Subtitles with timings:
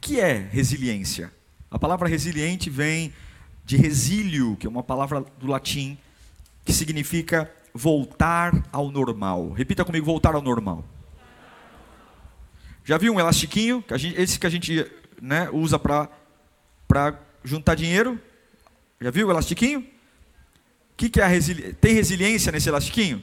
[0.00, 1.30] O que é resiliência?
[1.70, 3.12] A palavra resiliente vem
[3.66, 5.98] de resílio, que é uma palavra do latim
[6.64, 9.52] que significa voltar ao normal.
[9.52, 10.82] Repita comigo, voltar ao normal.
[12.82, 13.82] Já viu um elastiquinho?
[13.82, 14.90] Que gente, esse que a gente
[15.20, 16.08] né, usa para
[17.44, 18.18] juntar dinheiro?
[19.02, 19.86] Já viu o elastiquinho?
[20.96, 21.28] Que, que é
[21.78, 23.22] Tem resiliência nesse elastiquinho?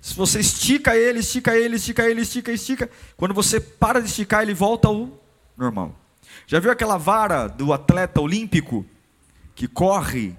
[0.00, 4.42] Se você estica ele, estica ele, estica ele, estica, estica, quando você para de esticar,
[4.42, 5.22] ele volta ao
[5.58, 6.05] normal.
[6.46, 8.84] Já viu aquela vara do atleta olímpico
[9.54, 10.36] que corre,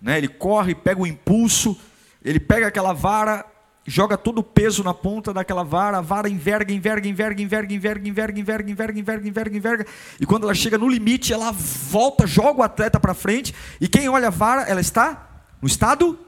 [0.00, 0.18] né?
[0.18, 1.78] Ele corre, pega o impulso,
[2.24, 3.44] ele pega aquela vara
[3.88, 8.08] joga todo o peso na ponta daquela vara, a vara enverga, enverga, enverga, enverga, enverga,
[8.08, 9.86] enverga, enverga, enverga, enverga, enverga, enverga,
[10.20, 14.08] e quando ela chega no limite, ela volta, joga o atleta para frente, e quem
[14.08, 16.18] olha a vara, ela está no estado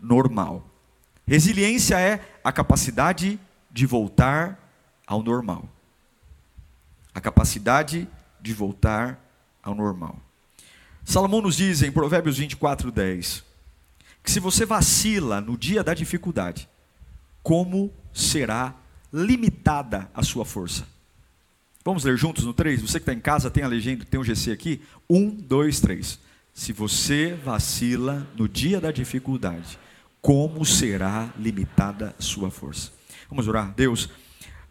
[0.00, 0.66] normal.
[1.26, 3.38] Resiliência é a capacidade
[3.70, 4.58] de voltar
[5.06, 5.68] ao normal.
[7.14, 8.08] A capacidade de
[8.50, 9.22] voltar
[9.62, 10.18] ao normal.
[11.04, 13.44] Salomão nos diz em Provérbios 24, 10,
[14.24, 16.66] que se você vacila no dia da dificuldade,
[17.42, 18.74] como será
[19.12, 20.86] limitada a sua força.
[21.84, 22.80] Vamos ler juntos no 3?
[22.80, 24.80] Você que está em casa, tem a legenda, tem o GC aqui?
[25.10, 26.18] 1, 2, 3.
[26.54, 29.78] Se você vacila no dia da dificuldade,
[30.20, 32.92] como será limitada a sua força?
[33.28, 33.74] Vamos orar.
[33.74, 34.08] Deus,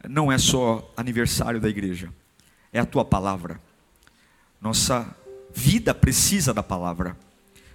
[0.07, 2.13] não é só aniversário da igreja,
[2.73, 3.59] é a tua palavra.
[4.61, 5.07] Nossa
[5.53, 7.17] vida precisa da palavra.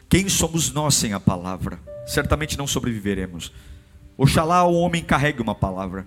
[0.08, 1.78] Quem somos nós sem a palavra?
[2.06, 3.52] Certamente não sobreviveremos.
[4.16, 6.06] Oxalá o homem carregue uma palavra.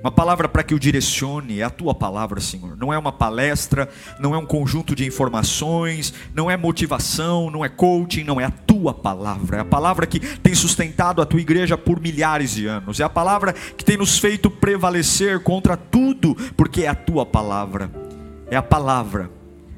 [0.00, 2.76] Uma palavra para que o direcione, é a tua palavra, Senhor.
[2.76, 3.88] Não é uma palestra,
[4.20, 8.50] não é um conjunto de informações, não é motivação, não é coaching, não é a
[8.50, 9.56] tua palavra.
[9.56, 13.00] É a palavra que tem sustentado a tua igreja por milhares de anos.
[13.00, 18.07] É a palavra que tem nos feito prevalecer contra tudo, porque é a tua palavra.
[18.50, 19.30] É a palavra.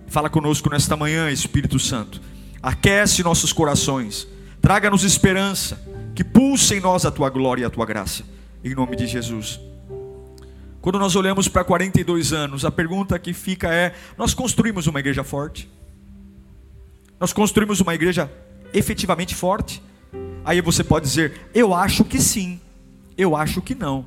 [0.07, 2.21] Fala conosco nesta manhã, Espírito Santo.
[2.63, 4.29] Aquece nossos corações,
[4.61, 5.81] traga-nos esperança
[6.15, 8.23] que pulse em nós a tua glória e a tua graça,
[8.63, 9.59] em nome de Jesus.
[10.81, 15.25] Quando nós olhamos para 42 anos, a pergunta que fica é: nós construímos uma igreja
[15.25, 15.69] forte?
[17.19, 18.31] Nós construímos uma igreja
[18.73, 19.83] efetivamente forte?
[20.45, 22.61] Aí você pode dizer: eu acho que sim,
[23.17, 24.07] eu acho que não.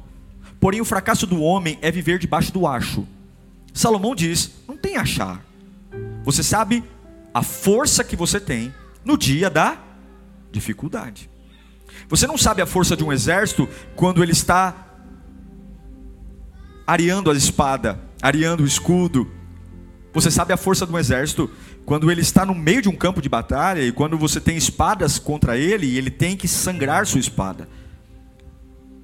[0.59, 3.05] Porém, o fracasso do homem é viver debaixo do acho.
[3.73, 5.43] Salomão diz: não tem achar.
[6.23, 6.83] Você sabe
[7.33, 8.73] a força que você tem
[9.03, 9.77] no dia da
[10.51, 11.29] dificuldade.
[12.07, 14.75] Você não sabe a força de um exército quando ele está
[16.85, 19.29] areando a espada, areando o escudo.
[20.13, 21.49] Você sabe a força de um exército
[21.85, 25.17] quando ele está no meio de um campo de batalha e quando você tem espadas
[25.17, 27.67] contra ele e ele tem que sangrar sua espada.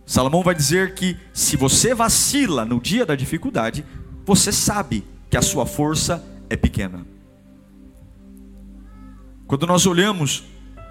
[0.05, 3.85] Salomão vai dizer que se você vacila no dia da dificuldade,
[4.29, 7.03] você sabe que a sua força é pequena.
[9.47, 10.43] Quando nós olhamos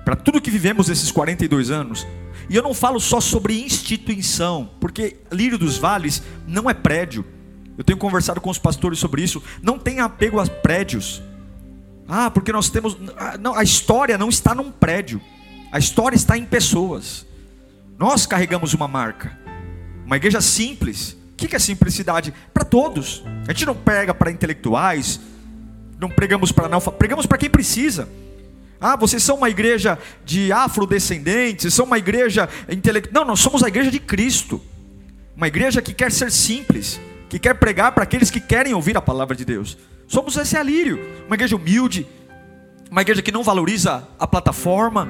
[0.04, 2.04] para tudo que vivemos esses 42 anos,
[2.50, 7.25] e eu não falo só sobre instituição, porque Lírio dos Vales não é prédio.
[7.76, 9.41] Eu tenho conversado com os pastores sobre isso.
[9.62, 11.22] Não tem apego a prédios.
[12.09, 12.97] Ah, porque nós temos.
[13.16, 15.20] Ah, não, a história não está num prédio.
[15.70, 17.25] A história está em pessoas.
[17.97, 19.38] Nós carregamos uma marca.
[20.05, 21.18] Uma igreja simples.
[21.38, 22.34] Que é simplicidade?
[22.53, 23.22] Para todos.
[23.47, 25.21] A gente não prega para intelectuais.
[25.99, 26.91] Não pregamos para analfa.
[26.91, 28.09] Pregamos para quem precisa.
[28.81, 33.22] Ah, vocês são uma igreja de afrodescendentes, são uma igreja intelectual.
[33.22, 34.60] Não, nós somos a igreja de Cristo.
[35.37, 39.03] Uma igreja que quer ser simples, que quer pregar para aqueles que querem ouvir a
[39.03, 39.78] palavra de Deus.
[40.06, 42.06] Somos esse alírio, uma igreja humilde,
[42.90, 45.08] uma igreja que não valoriza a plataforma,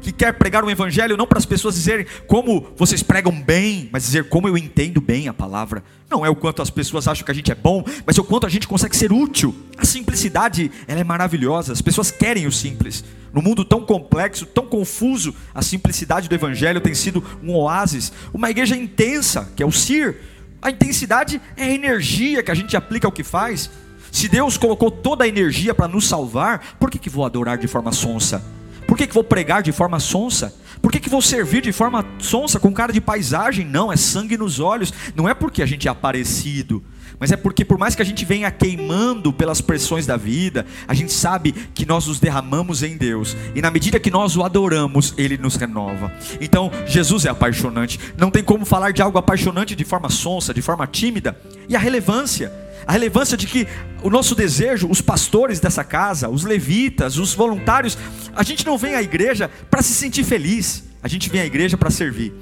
[0.00, 4.04] que quer pregar o evangelho não para as pessoas dizerem como vocês pregam bem, mas
[4.04, 5.82] dizer como eu entendo bem a palavra.
[6.10, 8.24] Não é o quanto as pessoas acham que a gente é bom, mas é o
[8.24, 9.54] quanto a gente consegue ser útil.
[9.76, 11.72] A simplicidade, ela é maravilhosa.
[11.72, 13.04] As pessoas querem o simples.
[13.32, 18.12] No mundo tão complexo, tão confuso, a simplicidade do evangelho tem sido um oásis.
[18.34, 20.16] Uma igreja intensa, que é o CIR.
[20.60, 23.70] A intensidade é a energia que a gente aplica ao que faz.
[24.10, 27.68] Se Deus colocou toda a energia para nos salvar, por que, que vou adorar de
[27.68, 28.44] forma sonsa?
[28.90, 30.52] Por que, que vou pregar de forma sonsa?
[30.82, 33.64] Por que, que vou servir de forma sonsa, com cara de paisagem?
[33.64, 34.92] Não, é sangue nos olhos.
[35.14, 36.82] Não é porque a gente é aparecido,
[37.16, 40.92] mas é porque por mais que a gente venha queimando pelas pressões da vida, a
[40.92, 45.14] gente sabe que nós nos derramamos em Deus, e na medida que nós o adoramos,
[45.16, 46.12] ele nos renova.
[46.40, 48.00] Então, Jesus é apaixonante.
[48.18, 51.78] Não tem como falar de algo apaixonante de forma sonsa, de forma tímida, e a
[51.78, 52.50] relevância
[52.86, 53.66] a relevância de que
[54.02, 57.96] o nosso desejo, os pastores dessa casa, os levitas, os voluntários,
[58.34, 61.76] a gente não vem à igreja para se sentir feliz, a gente vem à igreja
[61.76, 62.32] para servir.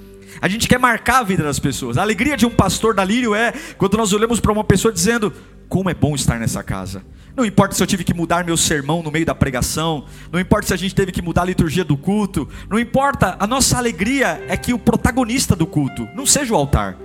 [0.40, 1.98] A gente quer marcar a vida das pessoas.
[1.98, 5.32] A alegria de um pastor da Lírio é quando nós olhamos para uma pessoa dizendo:
[5.68, 7.02] Como é bom estar nessa casa.
[7.36, 10.66] Não importa se eu tive que mudar meu sermão no meio da pregação, não importa
[10.66, 14.44] se a gente teve que mudar a liturgia do culto, não importa, a nossa alegria
[14.48, 16.96] é que o protagonista do culto não seja o altar,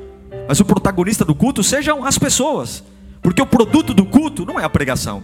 [0.47, 2.83] mas o protagonista do culto sejam as pessoas,
[3.24, 5.24] porque o produto do culto não é a pregação,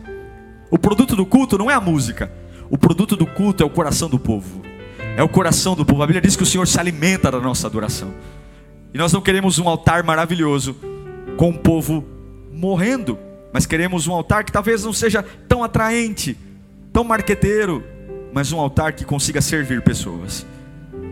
[0.72, 2.32] o produto do culto não é a música,
[2.70, 4.70] o produto do culto é o coração do povo
[5.20, 6.02] é o coração do povo.
[6.02, 8.14] A Bíblia diz que o Senhor se alimenta da nossa adoração.
[8.94, 10.78] E nós não queremos um altar maravilhoso
[11.36, 12.06] com o povo
[12.54, 13.20] morrendo,
[13.52, 16.38] mas queremos um altar que talvez não seja tão atraente,
[16.94, 17.84] tão marqueteiro,
[18.32, 20.46] mas um altar que consiga servir pessoas.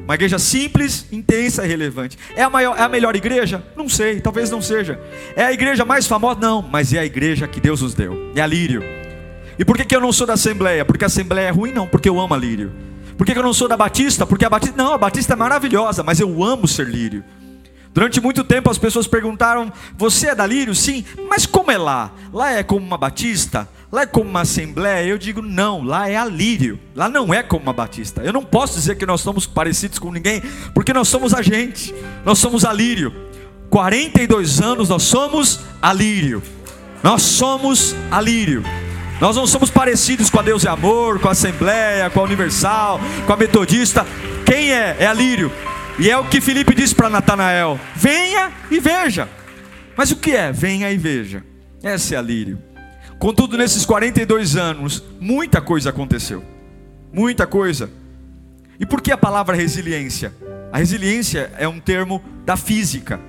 [0.08, 2.18] Uma igreja simples, intensa e relevante.
[2.34, 3.62] É a, maior, é a melhor igreja?
[3.76, 4.98] Não sei, talvez não seja.
[5.36, 6.40] É a igreja mais famosa?
[6.40, 8.32] Não, mas é a igreja que Deus nos deu.
[8.34, 8.82] É a Lírio.
[9.60, 10.86] E por que, que eu não sou da Assembleia?
[10.86, 11.74] Porque a Assembleia é ruim?
[11.74, 12.72] Não, porque eu amo a Lírio.
[13.18, 14.26] Por que eu não sou da Batista?
[14.26, 17.22] Porque a Batista, não, a Batista é maravilhosa, mas eu amo ser lírio.
[17.94, 20.74] Durante muito tempo as pessoas perguntaram: Você é da Lírio?
[20.74, 22.14] Sim, mas como é lá?
[22.32, 23.68] Lá é como uma Batista?
[23.92, 25.08] Lá é como uma Assembleia?
[25.08, 26.80] Eu digo: Não, lá é a Lírio.
[26.96, 28.22] Lá não é como uma Batista.
[28.22, 30.42] Eu não posso dizer que nós somos parecidos com ninguém,
[30.74, 31.94] porque nós somos a gente,
[32.26, 33.14] nós somos a Lírio.
[33.70, 36.42] 42 anos nós somos a Lírio.
[37.04, 38.64] Nós somos a Lírio.
[39.20, 43.00] Nós não somos parecidos com a Deus e Amor, com a Assembleia, com a Universal,
[43.26, 44.06] com a Metodista.
[44.46, 44.98] Quem é?
[45.00, 45.52] É a Lírio.
[46.00, 49.30] E é o que Felipe disse para Natanael: venha e veja.
[49.96, 50.52] Mas o que é?
[50.52, 51.44] Venha e veja.
[51.82, 52.67] Essa é a Lírio.
[53.20, 56.44] Contudo, nesses 42 anos, muita coisa aconteceu.
[57.12, 57.90] Muita coisa.
[58.80, 60.34] E por que a palavra resiliência?
[60.72, 63.20] A resiliência é um termo da física.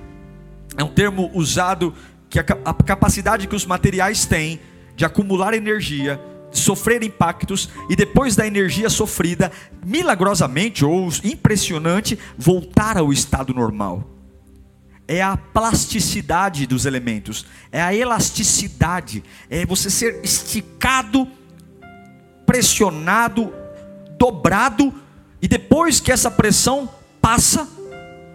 [0.76, 1.94] É um termo usado
[2.28, 4.60] que a, capacidade que os materiais têm
[4.94, 6.20] de acumular energia,
[6.52, 9.50] de sofrer impactos e depois da energia sofrida,
[9.84, 14.17] milagrosamente ou impressionante, voltar ao estado normal.
[15.10, 21.26] É a plasticidade dos elementos, é a elasticidade, é você ser esticado,
[22.44, 23.50] pressionado,
[24.18, 24.92] dobrado
[25.40, 26.90] e depois que essa pressão
[27.22, 27.66] passa,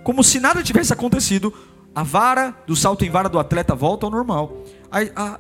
[0.04, 1.54] como se nada tivesse acontecido,
[1.94, 4.64] a vara do salto em vara do atleta volta ao normal.
[4.92, 5.40] A, a,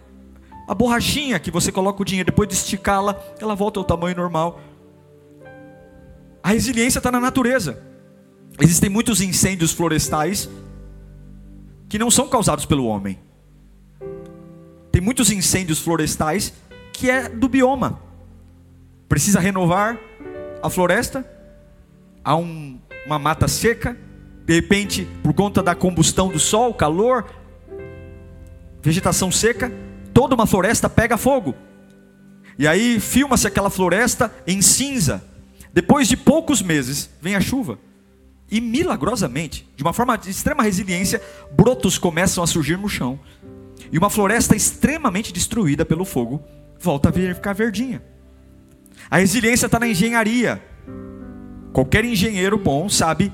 [0.68, 4.62] a borrachinha que você coloca o dinheiro, depois de esticá-la, ela volta ao tamanho normal.
[6.44, 7.82] A resiliência está na natureza.
[8.60, 10.48] Existem muitos incêndios florestais
[11.94, 13.20] que não são causados pelo homem.
[14.92, 16.52] Tem muitos incêndios florestais
[16.92, 18.02] que é do bioma.
[19.08, 20.00] Precisa renovar
[20.64, 21.24] a floresta,
[22.24, 23.96] há um, uma mata seca,
[24.44, 27.30] de repente, por conta da combustão do sol, calor,
[28.82, 29.72] vegetação seca,
[30.16, 31.54] toda uma floresta pega fogo.
[32.58, 35.24] E aí filma-se aquela floresta em cinza.
[35.72, 37.78] Depois de poucos meses, vem a chuva.
[38.54, 41.20] E milagrosamente, de uma forma de extrema resiliência,
[41.54, 43.20] brotos começam a surgir no chão.
[43.92, 46.40] E uma floresta extremamente destruída pelo fogo
[46.80, 48.04] volta a ficar verdinha.
[49.10, 50.64] A resiliência está na engenharia.
[51.74, 53.34] Qualquer engenheiro bom sabe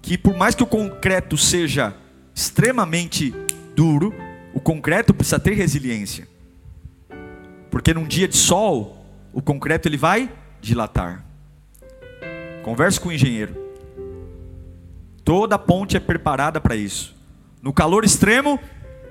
[0.00, 1.92] que, por mais que o concreto seja
[2.32, 3.34] extremamente
[3.74, 4.14] duro,
[4.54, 6.28] o concreto precisa ter resiliência.
[7.68, 11.24] Porque num dia de sol, o concreto ele vai dilatar.
[12.62, 13.61] Converse com o engenheiro.
[15.24, 17.14] Toda ponte é preparada para isso.
[17.62, 18.58] No calor extremo,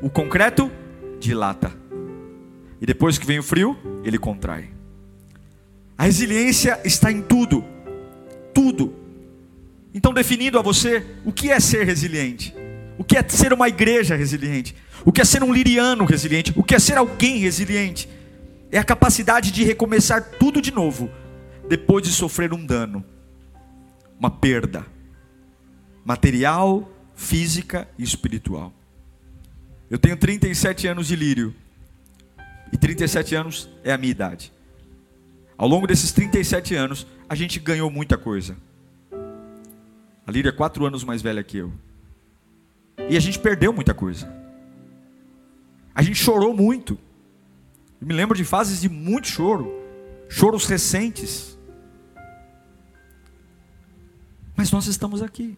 [0.01, 0.70] o concreto
[1.20, 1.72] dilata.
[2.82, 4.70] E depois que vem o frio, ele contrai.
[5.98, 7.63] A resiliência está em tudo.
[8.53, 8.94] Tudo.
[9.94, 12.53] Então, definindo a você o que é ser resiliente,
[12.98, 14.75] o que é ser uma igreja resiliente,
[15.06, 16.53] o que é ser um liriano resiliente?
[16.56, 18.10] O que é ser alguém resiliente?
[18.72, 21.10] É a capacidade de recomeçar tudo de novo,
[21.70, 23.03] depois de sofrer um dano,
[24.20, 24.86] uma perda
[26.03, 28.74] material, física e espiritual.
[29.89, 31.53] Eu tenho 37 anos de lírio,
[32.72, 34.53] e 37 anos é a minha idade.
[35.58, 38.58] Ao longo desses 37 anos, a gente ganhou muita coisa.
[40.25, 41.74] A Líria é quatro anos mais velha que eu.
[43.10, 44.31] E a gente perdeu muita coisa.
[45.93, 46.98] A gente chorou muito.
[48.00, 49.72] Eu me lembro de fases de muito choro,
[50.29, 51.58] choros recentes.
[54.55, 55.58] Mas nós estamos aqui.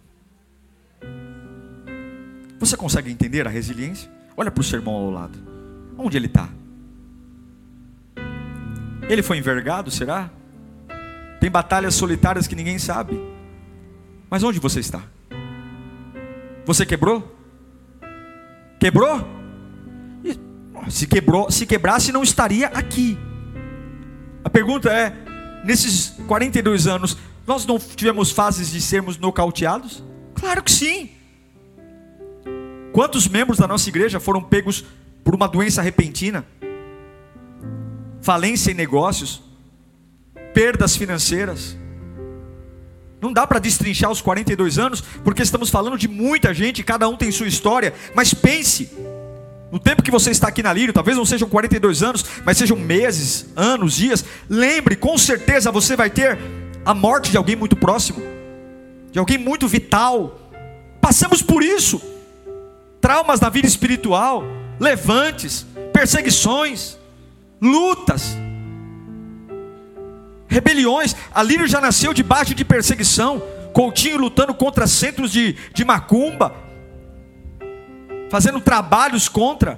[2.63, 4.09] Você consegue entender a resiliência?
[4.37, 5.37] Olha para o sermão ao lado.
[5.97, 6.47] Onde ele está?
[9.09, 10.29] Ele foi envergado, será?
[11.41, 13.19] Tem batalhas solitárias que ninguém sabe.
[14.29, 15.03] Mas onde você está?
[16.65, 17.35] Você quebrou?
[18.79, 19.27] Quebrou?
[20.89, 23.17] Se quebrou, se quebrasse não estaria aqui.
[24.41, 25.13] A pergunta é:
[25.65, 30.01] nesses 42 anos, nós não tivemos fases de sermos nocauteados?
[30.33, 31.22] Claro que sim.
[32.93, 34.85] Quantos membros da nossa igreja foram pegos
[35.23, 36.45] por uma doença repentina?
[38.21, 39.41] Falência em negócios,
[40.53, 41.75] perdas financeiras.
[43.19, 47.17] Não dá para destrinchar os 42 anos, porque estamos falando de muita gente, cada um
[47.17, 48.91] tem sua história, mas pense,
[49.71, 52.77] no tempo que você está aqui na Lírio, talvez não sejam 42 anos, mas sejam
[52.77, 54.23] meses, anos, dias.
[54.47, 56.37] Lembre, com certeza você vai ter
[56.85, 58.21] a morte de alguém muito próximo,
[59.11, 60.39] de alguém muito vital.
[61.01, 62.12] Passamos por isso.
[63.03, 64.45] Traumas na vida espiritual,
[64.79, 66.97] levantes, perseguições,
[67.61, 68.37] lutas,
[70.47, 71.13] rebeliões.
[71.35, 73.43] A Lírio já nasceu debaixo de perseguição.
[73.73, 76.55] Coutinho lutando contra centros de, de macumba,
[78.29, 79.77] fazendo trabalhos contra,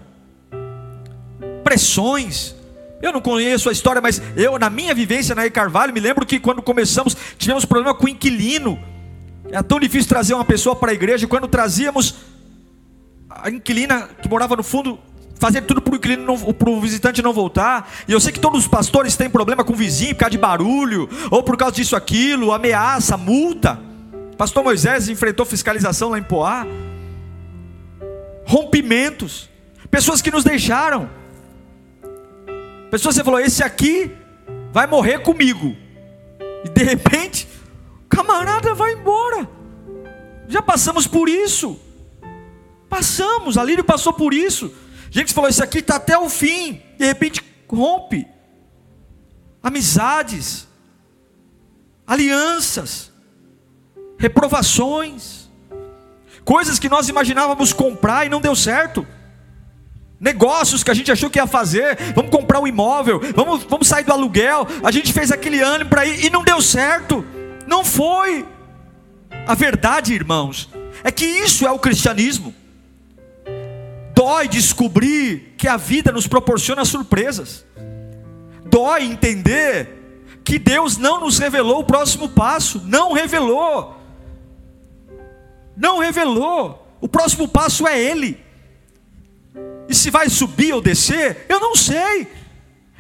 [1.63, 2.53] pressões.
[3.01, 6.27] Eu não conheço a história, mas eu, na minha vivência na E Carvalho, me lembro
[6.27, 8.79] que quando começamos, tivemos problema com o inquilino.
[9.49, 12.34] Era tão difícil trazer uma pessoa para a igreja, quando trazíamos
[13.35, 14.99] a inquilina que morava no fundo,
[15.39, 17.91] fazer tudo para o inquilino, para o visitante não voltar.
[18.07, 20.37] E eu sei que todos os pastores têm problema com o vizinho por causa de
[20.37, 23.79] barulho, ou por causa disso, aquilo, ameaça, multa.
[24.37, 26.65] Pastor Moisés enfrentou fiscalização lá em Poá
[28.45, 29.49] rompimentos,
[29.89, 31.09] pessoas que nos deixaram,
[32.91, 34.11] pessoas que você falou: esse aqui
[34.71, 35.75] vai morrer comigo,
[36.63, 37.47] e de repente,
[38.05, 39.49] o camarada vai embora.
[40.47, 41.79] Já passamos por isso,
[42.95, 44.73] passamos, a Lírio passou por isso.
[45.11, 48.25] Gente falou: esse aqui está até o fim, de repente rompe,
[49.61, 50.67] amizades,
[52.07, 53.11] alianças,
[54.17, 55.45] reprovações
[56.45, 59.05] coisas que nós imaginávamos comprar e não deu certo.
[60.19, 64.03] Negócios que a gente achou que ia fazer, vamos comprar um imóvel, vamos, vamos sair
[64.03, 64.67] do aluguel.
[64.83, 67.25] A gente fez aquele ano para ir e não deu certo,
[67.65, 68.45] não foi.
[69.47, 70.69] A verdade, irmãos,
[71.03, 72.53] é que isso é o cristianismo.
[74.25, 77.63] Dói descobrir que a vida nos proporciona surpresas,
[78.65, 83.95] dói entender que Deus não nos revelou o próximo passo, não revelou.
[85.77, 86.87] Não revelou.
[86.99, 88.43] O próximo passo é Ele.
[89.87, 92.27] E se vai subir ou descer, eu não sei.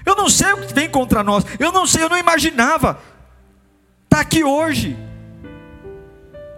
[0.05, 1.43] Eu não sei o que vem contra nós.
[1.57, 3.01] Eu não sei, eu não imaginava.
[4.03, 4.95] Está aqui hoje.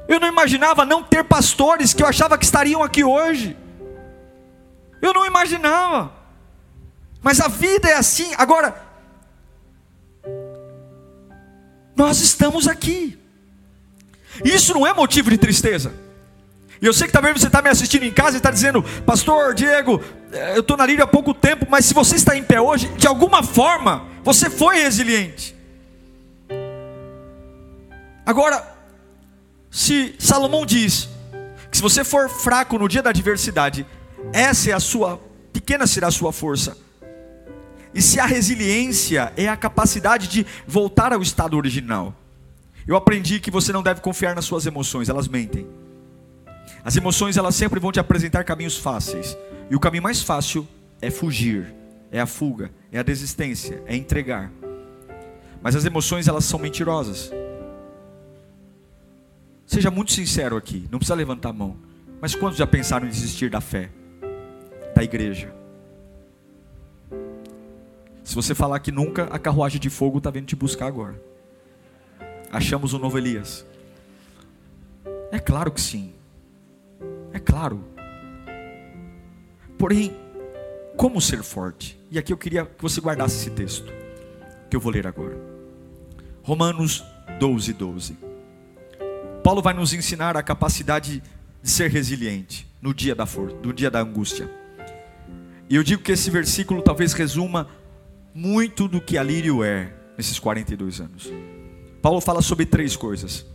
[0.10, 3.56] Eu não imaginava não ter pastores que eu achava que estariam aqui hoje.
[5.02, 6.12] Eu não imaginava.
[7.22, 8.34] Mas a vida é assim.
[8.38, 8.76] Agora,
[11.96, 13.18] nós estamos aqui.
[14.44, 15.94] Isso não é motivo de tristeza.
[16.82, 19.56] E eu sei que talvez você está me assistindo em casa e está dizendo, Pastor
[19.56, 20.00] Diego,
[20.32, 22.88] eh, eu estou na Líria há pouco tempo, mas se você está em pé hoje,
[22.90, 25.56] de alguma forma, você foi resiliente.
[28.24, 28.64] Agora,
[29.72, 31.10] se Salomão diz
[31.72, 33.86] que se você for fraco no dia da adversidade,
[34.34, 35.22] essa é a sua,
[35.54, 36.78] pequena será a sua força.
[37.94, 42.14] E se a resiliência é a capacidade de voltar ao estado original.
[42.88, 45.68] Eu aprendi que você não deve confiar nas suas emoções, elas mentem.
[46.84, 49.38] As emoções elas sempre vão te apresentar caminhos fáceis.
[49.70, 50.68] E o caminho mais fácil
[51.02, 51.74] é fugir,
[52.12, 54.52] é a fuga, é a desistência, é entregar.
[55.62, 57.32] Mas as emoções elas são mentirosas.
[59.66, 61.76] Seja muito sincero aqui, não precisa levantar a mão.
[62.22, 63.90] Mas quantos já pensaram em desistir da fé,
[64.98, 65.54] da igreja?
[68.24, 71.22] Se você falar que nunca, a carruagem de fogo está vindo te buscar agora.
[72.52, 73.64] Achamos o novo Elias.
[75.32, 76.14] É claro que sim.
[77.32, 77.84] É claro.
[79.78, 80.18] Porém,
[80.96, 82.00] como ser forte?
[82.10, 83.94] E aqui eu queria que você guardasse esse texto,
[84.68, 85.38] que eu vou ler agora.
[86.42, 87.04] Romanos
[87.40, 88.18] 12, 12.
[89.44, 91.22] Paulo vai nos ensinar a capacidade
[91.62, 94.50] de ser resiliente no dia da força, no dia da angústia.
[95.70, 97.68] E eu digo que esse versículo talvez resuma
[98.34, 101.32] muito do que Alírio é nesses 42 anos.
[102.02, 103.46] Paulo fala sobre três coisas.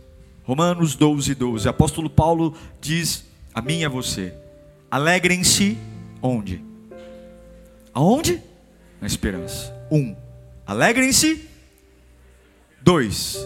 [0.43, 1.67] Romanos 12, 12.
[1.67, 4.33] O apóstolo Paulo diz a mim e a você.
[4.91, 5.77] Alegrem-se
[6.21, 6.63] onde?
[7.93, 8.41] Aonde?
[8.99, 9.73] Na esperança.
[9.91, 10.15] Um,
[10.65, 11.49] alegrem-se.
[12.81, 13.37] Dois,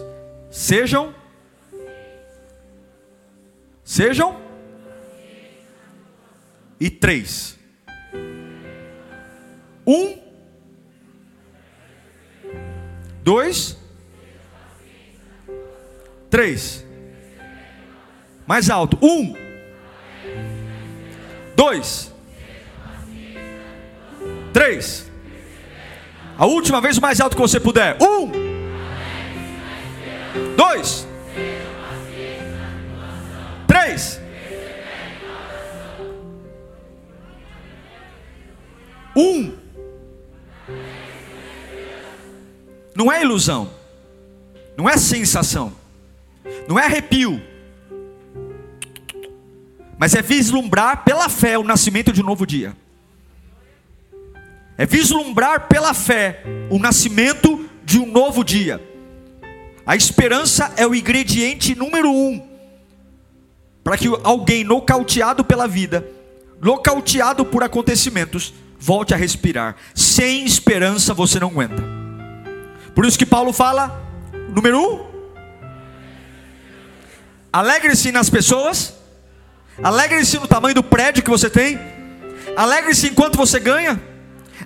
[0.50, 1.14] sejam.
[3.84, 4.36] Sejam.
[6.80, 7.57] E três.
[9.88, 10.18] Um.
[13.24, 13.78] Dois.
[16.28, 16.84] Três.
[18.46, 18.98] Mais alto.
[19.00, 19.34] Um.
[21.56, 22.12] Dois.
[24.52, 25.10] Três.
[26.36, 27.96] A última vez o mais alto que você puder.
[27.98, 28.30] Um.
[30.54, 31.08] Dois.
[33.66, 34.20] Três.
[39.16, 39.57] Um.
[43.08, 43.70] Não é ilusão.
[44.76, 45.72] Não é sensação.
[46.68, 47.42] Não é arrepio.
[49.96, 52.76] Mas é vislumbrar pela fé o nascimento de um novo dia.
[54.76, 58.78] É vislumbrar pela fé o nascimento de um novo dia.
[59.86, 62.46] A esperança é o ingrediente número um
[63.82, 66.06] para que alguém nocauteado pela vida,
[66.60, 69.76] nocauteado por acontecimentos, volte a respirar.
[69.94, 71.97] Sem esperança você não aguenta.
[72.98, 74.02] Por isso que Paulo fala,
[74.48, 75.06] número um,
[77.52, 78.92] alegre-se nas pessoas,
[79.80, 81.78] alegre-se no tamanho do prédio que você tem,
[82.56, 84.02] alegre-se enquanto você ganha,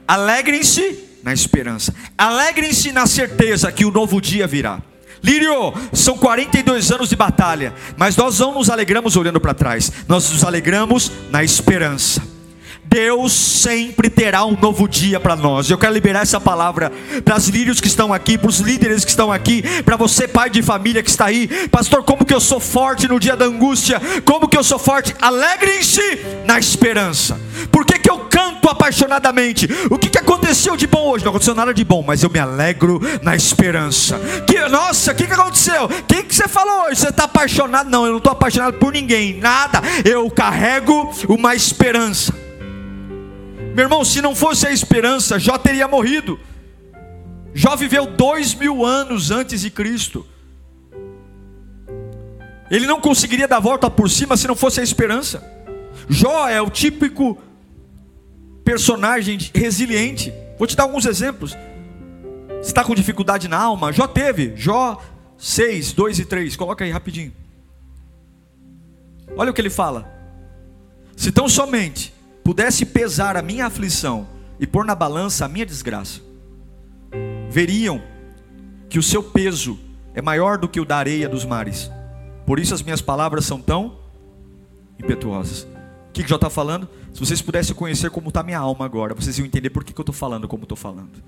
[0.09, 4.81] alegrem-se na esperança, alegrem-se na certeza que o novo dia virá.
[5.23, 10.31] Lírio, são 42 anos de batalha, mas nós não nos alegramos olhando para trás, nós
[10.31, 12.32] nos alegramos na esperança.
[12.93, 15.71] Deus sempre terá um novo dia para nós.
[15.71, 16.93] Eu quero liberar essa palavra
[17.25, 20.51] para os lírios que estão aqui, para os líderes que estão aqui, para você, pai
[20.51, 21.49] de família que está aí.
[21.69, 23.99] Pastor, como que eu sou forte no dia da angústia?
[24.27, 25.17] Como que eu sou forte?
[25.23, 26.03] Alegrem-se
[26.45, 27.41] na esperança.
[27.71, 29.67] Por que, que eu canto apaixonadamente?
[29.91, 31.25] O que, que aconteceu de bom hoje?
[31.25, 34.21] Não aconteceu nada de bom, mas eu me alegro na esperança.
[34.47, 35.85] Que, nossa, o que, que aconteceu?
[35.85, 37.01] O que, que você falou hoje?
[37.01, 37.89] Você está apaixonado?
[37.89, 39.81] Não, eu não estou apaixonado por ninguém, nada.
[40.05, 42.52] Eu carrego uma esperança.
[43.75, 46.39] Meu irmão, se não fosse a esperança, Jó teria morrido.
[47.55, 50.27] Jó viveu dois mil anos antes de Cristo.
[52.71, 55.43] Ele não conseguiria dar volta por cima se não fosse a esperança.
[56.09, 57.39] Jó é o típico
[58.65, 60.33] personagem resiliente.
[60.59, 61.57] Vou te dar alguns exemplos.
[62.49, 63.93] Você está com dificuldade na alma?
[63.93, 64.55] Jó teve.
[64.57, 65.03] Jó
[65.37, 66.57] 6, 2 e 3.
[66.57, 67.33] Coloca aí rapidinho.
[69.37, 70.11] Olha o que ele fala.
[71.17, 74.27] Se tão somente pudesse pesar a minha aflição
[74.59, 76.21] e pôr na balança a minha desgraça,
[77.51, 78.03] veriam
[78.89, 79.79] que o seu peso
[80.15, 81.91] é maior do que o da areia dos mares.
[82.47, 83.99] Por isso as minhas palavras são tão
[84.99, 85.63] impetuosas.
[86.09, 86.89] O que, que já está falando?
[87.13, 90.01] Se vocês pudessem conhecer como está minha alma agora, vocês iam entender por que, que
[90.01, 91.23] eu estou falando como estou falando.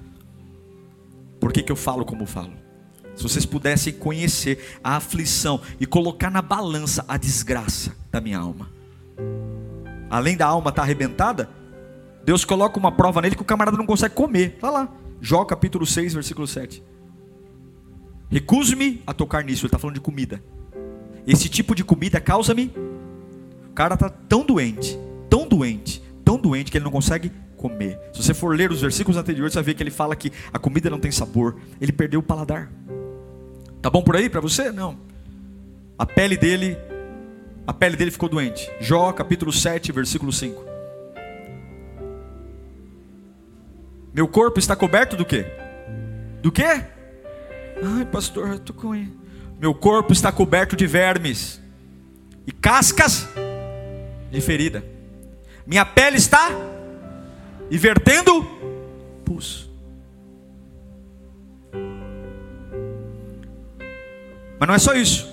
[1.41, 2.53] Por que, que eu falo como falo.
[3.17, 8.69] Se vocês pudessem conhecer a aflição e colocar na balança a desgraça da minha alma
[10.15, 11.51] além da alma estar tá arrebentada,
[12.25, 14.55] Deus coloca uma prova nele que o camarada não consegue comer.
[14.55, 14.89] Está lá.
[15.21, 16.81] Jó capítulo 6, versículo 7.
[18.31, 19.63] Recuso-me a tocar nisso.
[19.63, 20.41] Ele está falando de comida.
[21.27, 22.73] Esse tipo de comida causa-me.
[23.69, 24.97] O cara está tão doente,
[25.29, 27.99] tão doente, tão doente que ele não consegue comer.
[28.13, 30.61] Se você for ler os versículos anteriores, você vai ver que ele fala que a
[30.61, 31.57] comida não tem sabor.
[31.81, 32.71] Ele perdeu o paladar.
[33.83, 34.71] Tá bom por aí para você?
[34.71, 34.97] Não.
[35.99, 36.79] A pele dele
[37.67, 38.71] a pele dele ficou doente.
[38.81, 40.65] Jó capítulo 7, versículo 5.
[44.13, 45.47] Meu corpo está coberto do quê?
[46.41, 46.85] Do quê?
[47.83, 48.95] Ai, pastor, eu tô com
[49.59, 51.61] Meu corpo está coberto de vermes
[52.47, 53.27] e cascas
[54.31, 54.85] de ferida.
[55.67, 56.51] Minha pele está
[57.71, 58.45] e vertendo
[59.25, 59.69] pus.
[64.61, 65.29] Mas não é só isso.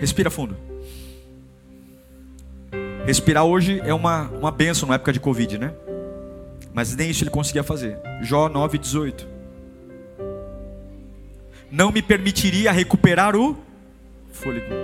[0.00, 0.56] Respira fundo.
[3.04, 5.74] Respirar hoje é uma, uma benção na época de Covid, né?
[6.72, 7.98] Mas nem isso ele conseguia fazer.
[8.22, 9.26] Jó 9,18.
[11.70, 13.56] Não me permitiria recuperar o
[14.32, 14.74] fôlego,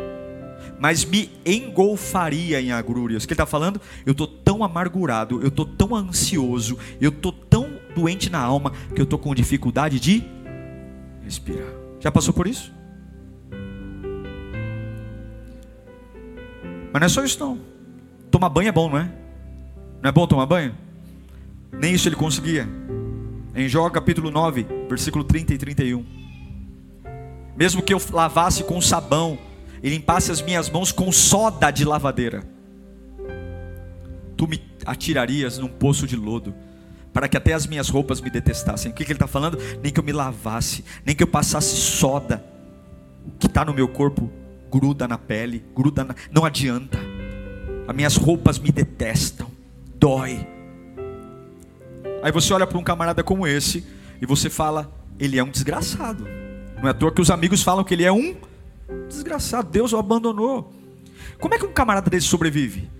[0.79, 3.25] mas me engolfaria em agrúrias.
[3.25, 3.81] O que ele está falando?
[4.05, 9.01] Eu estou tão amargurado, eu estou tão ansioso, eu estou tão doente na alma que
[9.01, 10.23] eu estou com dificuldade de
[11.25, 11.73] respirar.
[11.99, 12.76] Já passou por isso?
[16.97, 17.61] Mas não é só isso não.
[18.31, 19.13] Tomar banho é bom, não é?
[20.01, 20.75] Não é bom tomar banho?
[21.71, 22.67] Nem isso ele conseguia.
[23.55, 26.07] Em Jó capítulo 9, versículo 30 e 31.
[27.55, 29.39] Mesmo que eu lavasse com sabão
[29.83, 32.43] e limpasse as minhas mãos com soda de lavadeira,
[34.35, 36.55] tu me atirarias num poço de lodo,
[37.13, 38.91] para que até as minhas roupas me detestassem.
[38.91, 39.59] O que, que ele está falando?
[39.83, 42.43] Nem que eu me lavasse, nem que eu passasse soda,
[43.27, 44.33] o que está no meu corpo
[44.71, 46.15] gruda na pele, gruda na...
[46.31, 46.99] não adianta.
[47.87, 49.49] As minhas roupas me detestam,
[49.95, 50.47] dói.
[52.23, 53.87] Aí você olha para um camarada como esse
[54.21, 56.27] e você fala, ele é um desgraçado.
[56.79, 58.37] Não é à toa que os amigos falam que ele é um
[59.09, 60.73] desgraçado, Deus o abandonou.
[61.39, 62.91] Como é que um camarada desse sobrevive?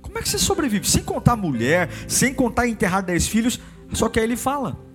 [0.00, 0.88] Como é que você sobrevive?
[0.88, 3.60] Sem contar mulher, sem contar enterrar dez filhos,
[3.92, 4.85] só que aí ele fala.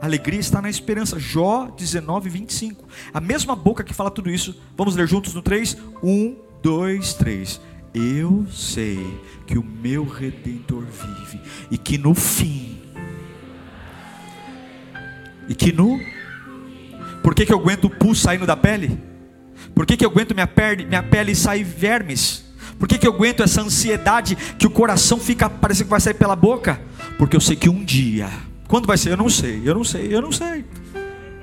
[0.00, 1.18] Alegria está na esperança.
[1.18, 2.88] Jó 19, 25.
[3.12, 4.60] A mesma boca que fala tudo isso.
[4.76, 5.76] Vamos ler juntos no 3?
[6.02, 7.60] 1, 2, 3.
[7.94, 12.78] Eu sei que o meu redentor vive e que no fim
[15.48, 15.98] e que no
[17.22, 18.98] Por que, que eu aguento o pus saindo da pele?
[19.74, 22.44] Por que, que eu aguento minha pele, minha pele sair vermes?
[22.78, 26.14] Por que, que eu aguento essa ansiedade que o coração fica parecendo que vai sair
[26.14, 26.80] pela boca?
[27.16, 28.28] Porque eu sei que um dia,
[28.68, 29.12] quando vai ser?
[29.12, 30.64] Eu não sei, eu não sei, eu não sei.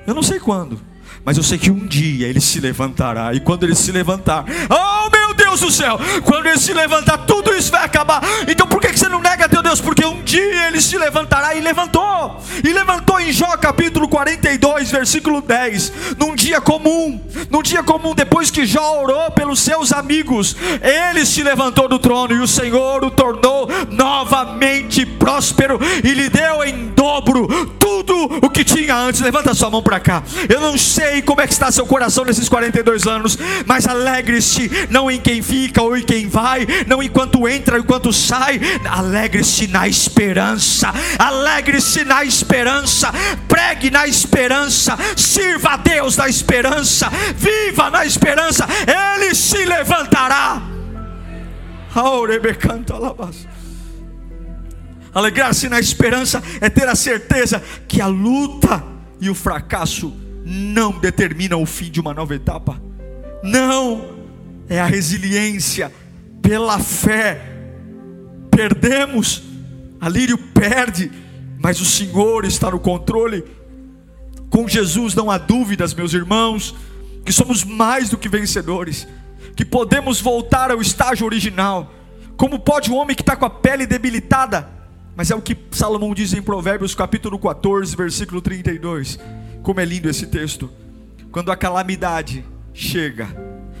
[0.06, 0.80] Eu não sei quando.
[1.24, 3.34] Mas eu sei que um dia ele se levantará.
[3.34, 7.52] E quando ele se levantar, oh meu Deus do céu, quando ele se levantar, tudo
[7.52, 8.22] isso vai acabar.
[8.46, 9.80] Então por que você não nega Deus?
[9.80, 12.40] Porque um dia ele se levantará e levantou.
[12.62, 15.92] E levantou em Jó capítulo 42, versículo 10.
[16.16, 21.42] Num dia comum, num dia comum, depois que Jó orou pelos seus amigos, ele se
[21.42, 27.48] levantou do trono e o Senhor o tornou novamente próspero e lhe deu em dobro
[27.80, 29.20] tudo o que tinha antes.
[29.20, 30.22] Levanta sua mão para cá.
[30.48, 35.10] Eu não sei como é que está seu coração nesses 42 anos, mas alegre-se não
[35.10, 38.60] em quem fica ou em quem vai, não enquanto entra, enquanto sai.
[38.88, 40.92] Alegre-se na esperança.
[41.16, 43.12] Alegre-se na esperança.
[43.46, 44.98] Pregue na esperança.
[45.16, 47.08] Sirva a Deus na esperança.
[47.36, 48.66] Viva na esperança.
[48.86, 50.60] Ele se levantará.
[55.14, 58.84] Alegrar-se na esperança é ter a certeza que a luta
[59.20, 60.12] e o fracasso
[60.44, 62.80] não determinam o fim de uma nova etapa.
[63.42, 64.16] Não,
[64.68, 65.90] é a resiliência
[66.42, 67.55] pela fé.
[68.56, 69.42] Perdemos,
[70.00, 71.10] a Lírio perde,
[71.58, 73.44] mas o Senhor está no controle.
[74.48, 76.74] Com Jesus não há dúvidas, meus irmãos,
[77.24, 79.06] que somos mais do que vencedores,
[79.54, 81.92] que podemos voltar ao estágio original.
[82.36, 84.76] Como pode um homem que está com a pele debilitada
[85.16, 89.18] mas é o que Salomão diz em Provérbios capítulo 14, versículo 32.
[89.62, 90.70] Como é lindo esse texto.
[91.32, 93.26] Quando a calamidade chega,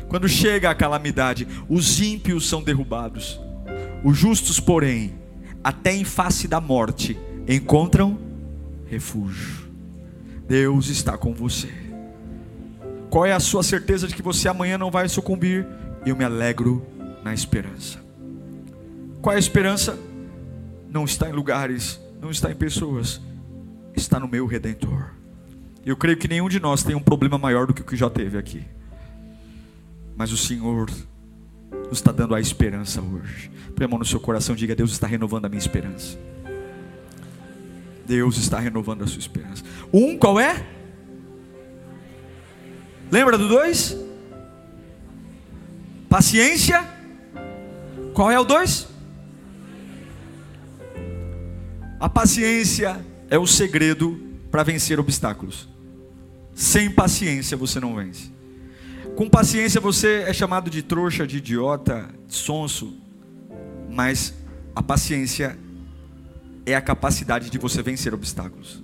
[0.08, 3.38] quando chega a calamidade, os ímpios são derrubados.
[4.04, 5.14] Os justos, porém,
[5.62, 8.18] até em face da morte, encontram
[8.86, 9.66] refúgio.
[10.46, 11.70] Deus está com você.
[13.10, 15.66] Qual é a sua certeza de que você amanhã não vai sucumbir?
[16.04, 16.86] Eu me alegro
[17.24, 17.98] na esperança.
[19.20, 19.98] Qual é a esperança?
[20.96, 23.20] não está em lugares, não está em pessoas,
[23.94, 25.10] está no meu redentor.
[25.84, 28.08] Eu creio que nenhum de nós tem um problema maior do que o que já
[28.08, 28.64] teve aqui.
[30.16, 30.90] Mas o Senhor
[31.88, 33.50] nos está dando a esperança hoje.
[33.74, 36.18] Põe a mão no seu coração e diga: Deus está renovando a minha esperança.
[38.06, 39.64] Deus está renovando a sua esperança.
[39.92, 40.64] Um, qual é?
[43.10, 43.96] Lembra do dois?
[46.08, 46.84] Paciência.
[48.14, 48.88] Qual é o dois?
[51.98, 54.20] A paciência é o segredo
[54.50, 55.68] para vencer obstáculos.
[56.54, 58.35] Sem paciência você não vence.
[59.16, 62.98] Com paciência você é chamado de trouxa, de idiota, de sonso,
[63.90, 64.34] mas
[64.74, 65.58] a paciência
[66.66, 68.82] é a capacidade de você vencer obstáculos.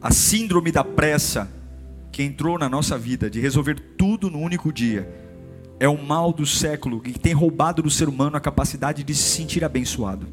[0.00, 1.46] A síndrome da pressa
[2.10, 5.14] que entrou na nossa vida de resolver tudo no único dia
[5.78, 9.24] é o mal do século que tem roubado do ser humano a capacidade de se
[9.24, 10.26] sentir abençoado.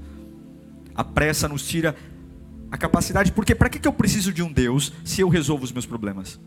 [0.95, 1.97] A pressa nos tira
[2.71, 5.85] a capacidade, porque para que eu preciso de um Deus se eu resolvo os meus
[5.85, 6.39] problemas?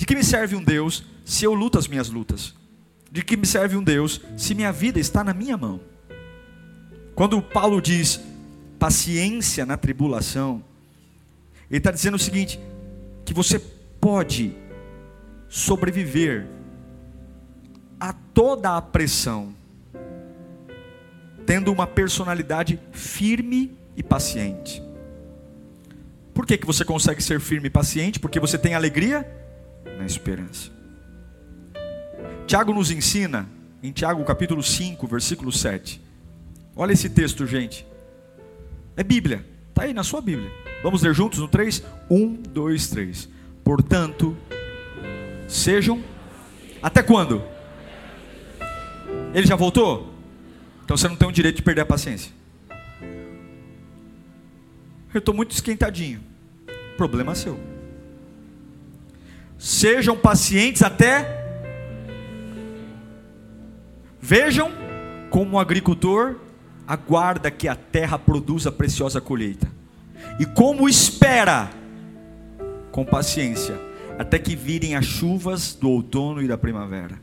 [0.00, 2.54] De que me serve um Deus se eu luto as minhas lutas?
[3.12, 5.78] De que me serve um Deus se minha vida está na minha mão?
[7.14, 8.18] Quando Paulo diz
[8.78, 10.64] paciência na tribulação,
[11.68, 12.58] ele está dizendo o seguinte:
[13.26, 13.58] que você
[14.00, 14.56] pode
[15.50, 16.46] sobreviver
[18.00, 19.54] a toda a pressão
[21.44, 24.82] tendo uma personalidade firme e paciente.
[26.32, 28.18] Por que, que você consegue ser firme e paciente?
[28.18, 29.39] Porque você tem alegria
[30.00, 30.70] na esperança.
[32.46, 33.46] Tiago nos ensina,
[33.82, 36.00] em Tiago capítulo 5, versículo 7.
[36.74, 37.86] Olha esse texto, gente.
[38.96, 40.50] É Bíblia, está aí na sua Bíblia.
[40.82, 41.84] Vamos ler juntos no 3?
[42.10, 43.28] 1, 2, 3.
[43.62, 44.36] Portanto,
[45.46, 46.02] sejam.
[46.82, 47.42] Até quando?
[49.34, 50.14] Ele já voltou?
[50.84, 52.32] Então você não tem o direito de perder a paciência.
[55.12, 56.20] Eu estou muito esquentadinho.
[56.96, 57.60] Problema seu.
[59.60, 61.44] Sejam pacientes até.
[64.18, 64.72] Vejam
[65.28, 66.36] como o agricultor
[66.88, 69.70] aguarda que a terra produza preciosa colheita.
[70.38, 71.68] E como espera,
[72.90, 73.78] com paciência,
[74.18, 77.20] até que virem as chuvas do outono e da primavera.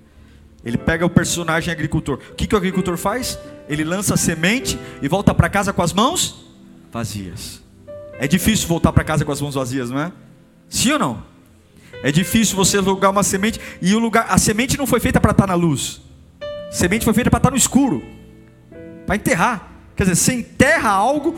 [0.63, 2.19] Ele pega o personagem agricultor.
[2.31, 3.39] O que, que o agricultor faz?
[3.67, 6.45] Ele lança a semente e volta para casa com as mãos
[6.91, 7.63] vazias.
[8.19, 10.11] É difícil voltar para casa com as mãos vazias, não é?
[10.69, 11.36] Sim ou não?
[12.03, 15.31] É difícil você lugar uma semente e o lugar, a semente não foi feita para
[15.31, 16.01] estar na luz.
[16.41, 18.03] A semente foi feita para estar no escuro,
[19.05, 19.71] para enterrar.
[19.95, 21.35] Quer dizer, você enterra algo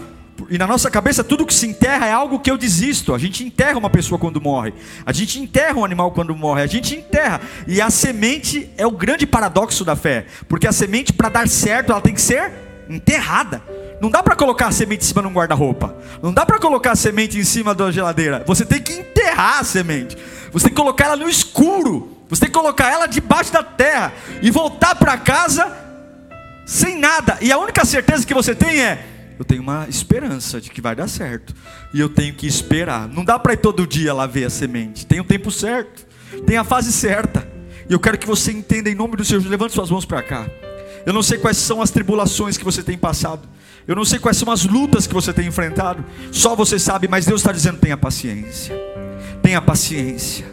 [0.49, 3.13] e na nossa cabeça tudo que se enterra é algo que eu desisto.
[3.13, 4.73] A gente enterra uma pessoa quando morre.
[5.05, 6.61] A gente enterra um animal quando morre.
[6.61, 7.41] A gente enterra.
[7.67, 11.91] E a semente é o grande paradoxo da fé, porque a semente para dar certo
[11.91, 12.51] ela tem que ser
[12.89, 13.61] enterrada.
[14.01, 15.95] Não dá para colocar a semente em cima de um guarda-roupa.
[16.21, 18.43] Não dá para colocar a semente em cima da geladeira.
[18.47, 20.17] Você tem que enterrar a semente.
[20.51, 22.17] Você tem que colocar ela no escuro.
[22.29, 25.75] Você tem que colocar ela debaixo da terra e voltar para casa
[26.65, 27.37] sem nada.
[27.41, 29.05] E a única certeza que você tem é:
[29.39, 31.55] eu tenho uma esperança de que vai dar certo.
[31.93, 33.07] E eu tenho que esperar.
[33.07, 35.05] Não dá para ir todo dia lá ver a semente.
[35.05, 36.05] Tem o tempo certo.
[36.45, 37.47] Tem a fase certa.
[37.89, 39.43] E eu quero que você entenda em nome do Senhor.
[39.47, 40.45] Levante suas mãos para cá.
[41.05, 43.47] Eu não sei quais são as tribulações que você tem passado.
[43.87, 46.05] Eu não sei quais são as lutas que você tem enfrentado.
[46.31, 48.75] Só você sabe, mas Deus está dizendo: tenha paciência.
[49.41, 50.45] Tenha paciência.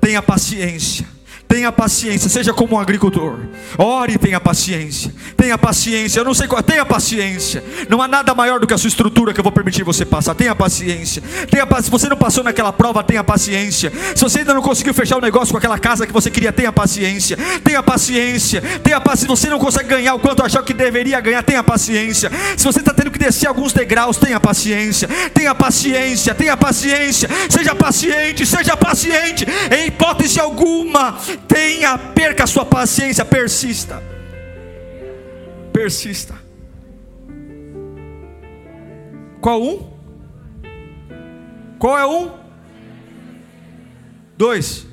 [0.00, 1.13] Tenha paciência.
[1.54, 3.38] Tenha paciência, seja como um agricultor.
[3.78, 5.14] Ore e tenha paciência.
[5.36, 6.18] Tenha paciência.
[6.18, 7.62] Eu não sei qual, tenha paciência.
[7.88, 10.34] Não há nada maior do que a sua estrutura que eu vou permitir você passar.
[10.34, 11.22] Tenha paciência.
[11.48, 13.92] Tenha Se você não passou naquela prova, tenha paciência.
[14.16, 16.72] Se você ainda não conseguiu fechar o negócio com aquela casa que você queria, tenha
[16.72, 17.38] paciência.
[17.62, 18.60] Tenha paciência.
[18.82, 19.36] Tenha paciência.
[19.36, 22.32] Se você não consegue ganhar o quanto achou que deveria ganhar, tenha paciência.
[22.56, 25.06] Se você está tendo que descer alguns degraus, tenha paciência.
[25.32, 26.34] Tenha paciência.
[26.34, 27.28] Tenha paciência.
[27.48, 28.44] Seja paciente.
[28.44, 29.46] Seja paciente.
[29.70, 31.16] Em hipótese alguma
[31.48, 34.02] tenha, perca a sua paciência, persista.
[35.72, 36.34] Persista.
[39.40, 39.94] Qual um?
[41.78, 42.30] Qual é um?
[44.38, 44.86] Dois.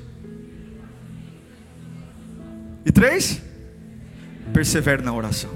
[2.84, 3.40] E três?
[4.52, 5.50] Persevere na oração.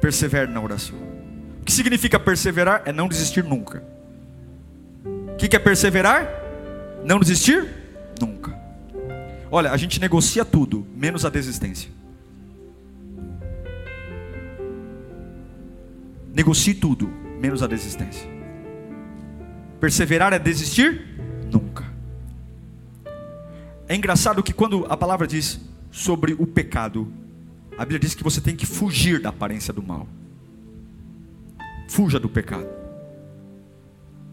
[0.00, 0.96] Persevere na oração.
[1.60, 2.82] O que significa perseverar?
[2.86, 3.82] É não desistir nunca.
[5.04, 6.26] O que é perseverar?
[7.04, 7.68] Não desistir
[8.18, 8.59] nunca.
[9.50, 11.90] Olha, a gente negocia tudo, menos a desistência.
[16.32, 17.08] Negocie tudo,
[17.40, 18.28] menos a desistência.
[19.80, 21.04] Perseverar é desistir?
[21.50, 21.84] Nunca.
[23.88, 25.60] É engraçado que quando a palavra diz
[25.90, 27.12] sobre o pecado,
[27.76, 30.06] a Bíblia diz que você tem que fugir da aparência do mal.
[31.88, 32.68] Fuja do pecado.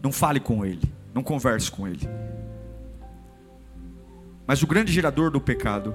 [0.00, 2.08] Não fale com ele, não converse com ele.
[4.48, 5.94] Mas o grande gerador do pecado,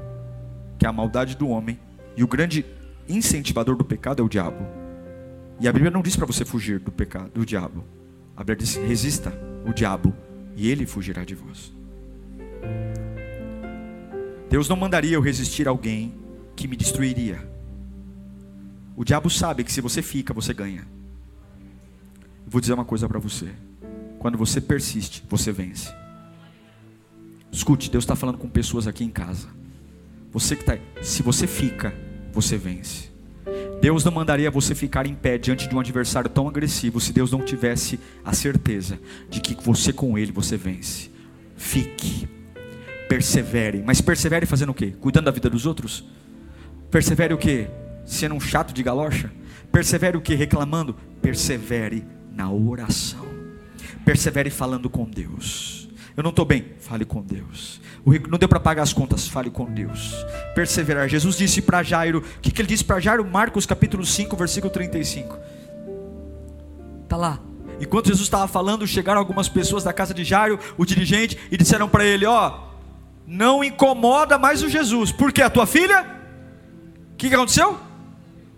[0.78, 1.80] que é a maldade do homem,
[2.16, 2.64] e o grande
[3.10, 4.64] incentivador do pecado é o diabo.
[5.60, 7.84] E a Bíblia não diz para você fugir do pecado, do diabo.
[8.38, 9.34] A Bíblia diz: resista
[9.66, 10.14] o diabo
[10.56, 11.74] e ele fugirá de vós.
[14.52, 16.14] Deus não mandaria eu resistir a alguém
[16.56, 17.40] que me destruiria.
[18.96, 20.88] O diabo sabe que se você fica, você ganha.
[22.46, 23.50] Vou dizer uma coisa para você:
[24.20, 26.03] quando você persiste, você vence.
[27.54, 29.48] Escute, Deus está falando com pessoas aqui em casa.
[30.32, 31.94] Você que está, se você fica,
[32.32, 33.12] você vence.
[33.80, 37.32] Deus não mandaria você ficar em pé diante de um adversário tão agressivo se Deus
[37.32, 41.12] não tivesse a certeza de que você com ele você vence.
[41.56, 42.28] Fique,
[43.08, 44.96] persevere, mas persevere fazendo o quê?
[45.00, 46.04] Cuidando da vida dos outros?
[46.90, 47.68] Persevere o quê?
[48.04, 49.32] Sendo um chato de galocha?
[49.72, 50.34] Persevere o quê?
[50.34, 50.96] Reclamando?
[51.22, 53.26] Persevere na oração.
[54.04, 55.83] Persevere falando com Deus.
[56.16, 57.82] Eu não estou bem, fale com Deus.
[58.06, 60.14] O rico não deu para pagar as contas, fale com Deus.
[60.54, 61.10] Perseverar.
[61.10, 63.26] Jesus disse para Jairo, o que, que ele disse para Jairo?
[63.26, 65.36] Marcos capítulo 5, versículo 35.
[67.04, 67.40] Está lá.
[67.82, 71.90] Enquanto Jesus estava falando, chegaram algumas pessoas da casa de Jairo, o dirigente, e disseram
[71.90, 72.60] para ele: Ó,
[73.26, 76.06] não incomoda mais o Jesus, porque a tua filha,
[77.14, 77.80] o que, que aconteceu?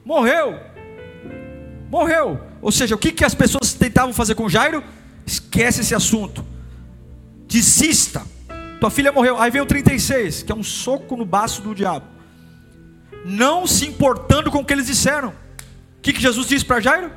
[0.03, 0.59] Morreu.
[1.89, 2.41] Morreu.
[2.61, 4.83] Ou seja, o que, que as pessoas tentavam fazer com Jairo?
[5.25, 6.54] Esquece esse assunto
[7.55, 8.25] desista.
[8.81, 9.37] Tua filha morreu.
[9.37, 12.05] Aí vem o 36, que é um soco no baço do diabo.
[13.23, 15.29] Não se importando com o que eles disseram.
[15.29, 17.11] O que, que Jesus disse para Jairo?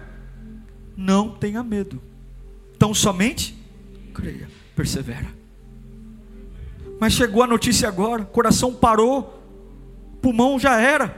[0.97, 2.01] Não tenha medo.
[2.77, 3.57] Então somente
[4.15, 5.27] creia, persevera.
[7.01, 9.43] Mas chegou a notícia agora, coração parou,
[10.23, 11.17] pulmão já era,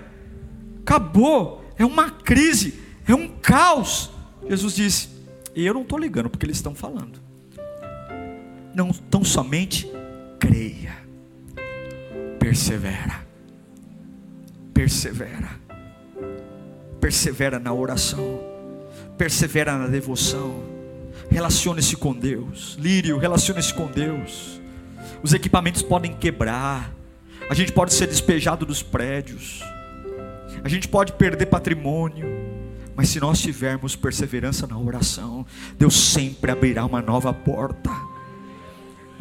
[0.81, 4.11] acabou, é uma crise, é um caos.
[4.49, 5.09] Jesus disse:
[5.55, 7.30] eu não estou ligando porque eles estão falando
[8.75, 9.91] não tão somente
[10.39, 10.97] creia,
[12.39, 13.27] persevera,
[14.73, 15.51] persevera,
[17.01, 18.41] persevera na oração,
[19.19, 20.63] persevera na devoção,
[21.31, 22.77] relacione-se com Deus.
[22.81, 24.61] Lírio, relacione-se com Deus.
[25.23, 26.93] Os equipamentos podem quebrar,
[27.49, 29.63] a gente pode ser despejado dos prédios,
[30.63, 32.27] a gente pode perder patrimônio,
[32.95, 35.45] mas se nós tivermos perseverança na oração,
[35.79, 37.91] Deus sempre abrirá uma nova porta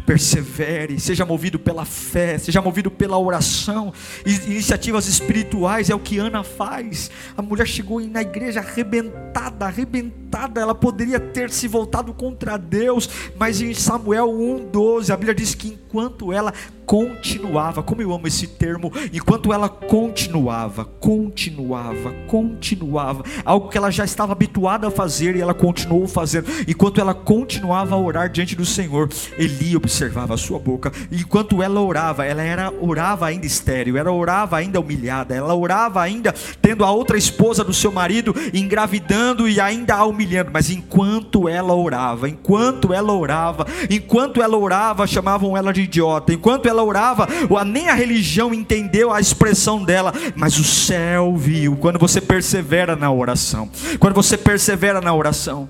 [0.10, 3.93] persevere, seja movido pela fé, seja movido pela oração,
[4.26, 7.12] iniciativas espirituais, é o que Ana faz.
[7.38, 13.62] A mulher chegou na igreja arrebentada, arrebentada, ela poderia ter se voltado contra Deus, mas
[13.62, 16.52] em Samuel 1,12, a Bíblia diz que enquanto ela
[16.89, 24.04] continuava, como eu amo esse termo, enquanto ela continuava, continuava, continuava, algo que ela já
[24.04, 28.65] estava habituada a fazer e ela continuou fazendo, enquanto ela continuava a orar diante do
[28.65, 34.12] Senhor, Eli observava a sua boca, enquanto ela orava, ela era orava ainda estéril, ela
[34.12, 39.62] orava ainda humilhada, ela orava ainda tendo a outra esposa do seu marido engravidando e
[39.62, 45.71] ainda a humilhando, mas enquanto ela orava, enquanto ela orava, enquanto ela orava, chamavam ela
[45.71, 47.28] de idiota, enquanto ela ela orava,
[47.65, 51.76] nem a religião entendeu a expressão dela, mas o céu viu.
[51.76, 55.70] Quando você persevera na oração, quando você persevera na oração,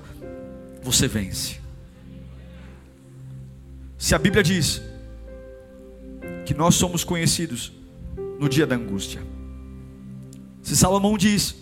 [0.82, 1.58] você vence.
[3.98, 4.80] Se a Bíblia diz
[6.46, 7.72] que nós somos conhecidos
[8.38, 9.20] no dia da angústia,
[10.62, 11.56] se Salomão diz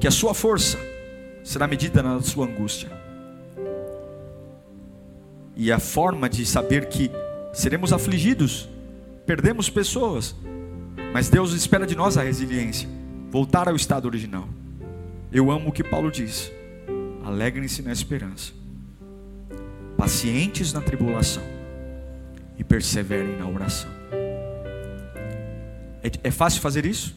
[0.00, 0.78] que a sua força
[1.44, 2.90] será medida na sua angústia,
[5.54, 7.10] e a forma de saber que
[7.52, 8.68] seremos afligidos,
[9.26, 10.34] perdemos pessoas,
[11.12, 12.88] mas Deus espera de nós a resiliência,
[13.30, 14.48] voltar ao estado original.
[15.30, 16.50] Eu amo o que Paulo diz:
[17.24, 18.52] alegrem-se na esperança,
[19.96, 21.42] pacientes na tribulação
[22.58, 23.90] e perseverem na oração.
[26.02, 27.14] É, é fácil fazer isso?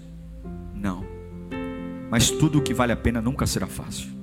[0.73, 1.05] Não,
[2.09, 4.13] mas tudo o que vale a pena nunca será fácil.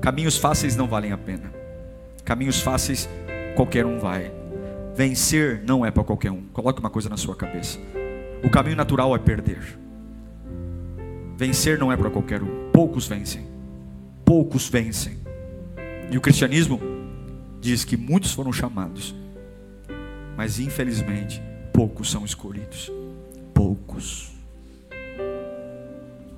[0.00, 1.52] Caminhos fáceis não valem a pena,
[2.24, 3.08] caminhos fáceis
[3.54, 4.32] qualquer um vai.
[4.94, 6.42] Vencer não é para qualquer um.
[6.52, 7.78] Coloque uma coisa na sua cabeça.
[8.42, 9.78] O caminho natural é perder.
[11.36, 12.70] Vencer não é para qualquer um.
[12.72, 13.46] Poucos vencem.
[14.24, 15.18] Poucos vencem.
[16.10, 16.80] E o cristianismo
[17.60, 19.14] diz que muitos foram chamados,
[20.36, 22.92] mas infelizmente poucos são escolhidos.
[23.52, 24.32] Poucos.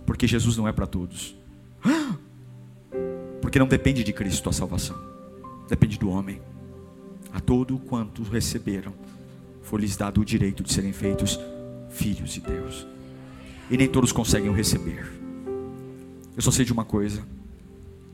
[0.06, 1.36] Porque Jesus não é para todos.
[3.42, 4.96] Porque não depende de Cristo a salvação.
[5.68, 6.40] Depende do homem.
[7.36, 8.94] A todo quanto receberam,
[9.60, 11.38] foi-lhes dado o direito de serem feitos
[11.90, 12.86] filhos de Deus.
[13.70, 15.06] E nem todos conseguem o receber.
[16.34, 17.22] Eu só sei de uma coisa: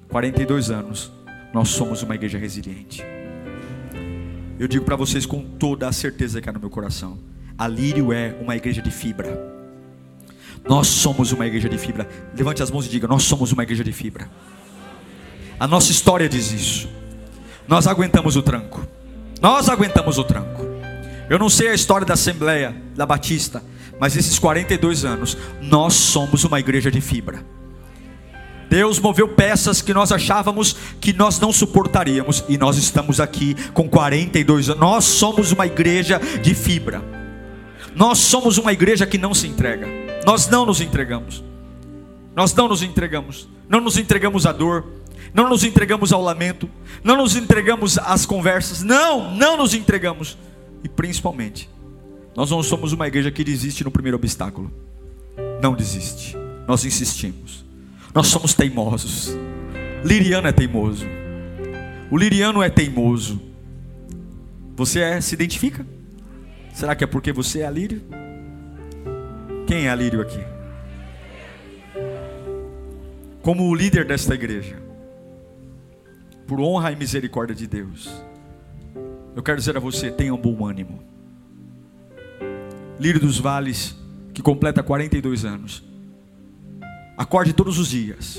[0.09, 1.13] 42 anos,
[1.55, 3.01] nós somos uma igreja resiliente.
[4.59, 7.17] Eu digo para vocês com toda a certeza que há no meu coração:
[7.57, 9.41] a Lírio é uma igreja de fibra.
[10.69, 12.09] Nós somos uma igreja de fibra.
[12.37, 14.29] Levante as mãos e diga: Nós somos uma igreja de fibra.
[15.61, 16.89] A nossa história diz isso.
[17.69, 18.85] Nós aguentamos o tranco.
[19.43, 20.65] Nós aguentamos o tranco.
[21.29, 23.61] Eu não sei a história da Assembleia da Batista,
[23.99, 27.45] mas esses 42 anos, nós somos uma igreja de fibra.
[28.71, 33.89] Deus moveu peças que nós achávamos que nós não suportaríamos, e nós estamos aqui com
[33.89, 34.81] 42 anos.
[34.81, 37.03] Nós somos uma igreja de fibra.
[37.97, 39.89] Nós somos uma igreja que não se entrega.
[40.25, 41.43] Nós não nos entregamos.
[42.35, 43.49] Nós não nos entregamos.
[43.69, 44.87] Não nos entregamos à dor
[45.35, 46.69] não nos entregamos ao lamento,
[47.03, 50.37] não nos entregamos às conversas, não, não nos entregamos.
[50.85, 51.69] E principalmente,
[52.37, 54.73] nós não somos uma igreja que desiste no primeiro obstáculo.
[55.63, 56.37] Não desiste.
[56.67, 57.65] Nós insistimos.
[58.15, 59.31] Nós somos teimosos.
[60.05, 61.07] Liriano é teimoso.
[62.11, 63.41] O liriano é teimoso.
[64.77, 65.87] Você é, se identifica?
[66.73, 68.03] Será que é porque você é Lírio?
[69.67, 70.41] Quem é Lírio aqui?
[73.43, 74.77] Como o líder desta igreja,
[76.53, 78.11] por honra e misericórdia de Deus,
[79.35, 81.03] eu quero dizer a você: tenha um bom ânimo.
[83.01, 83.97] Lírio dos Vales,
[84.35, 85.83] que completa 42 anos,
[87.17, 88.39] acorde todos os dias,